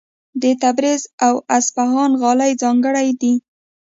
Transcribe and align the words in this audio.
د 0.41 0.43
تبریز 0.61 1.03
او 1.25 1.33
اصفهان 1.57 2.11
غالۍ 2.21 2.51
ځانګړې 2.61 3.09
دي. 3.21 3.33